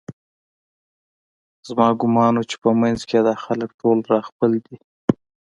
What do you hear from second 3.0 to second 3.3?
کې یې